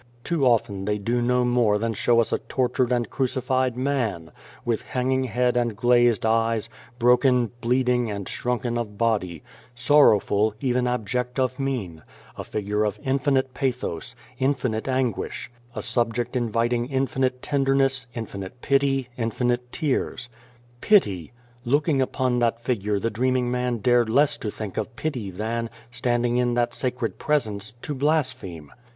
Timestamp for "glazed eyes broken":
5.77-7.51